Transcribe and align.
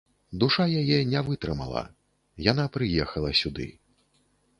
Душа 0.43 0.63
яе 0.81 0.95
не 1.11 1.19
вытрымала, 1.27 1.83
яна 2.51 2.65
прыехала 2.79 3.29
сюды. 3.41 3.67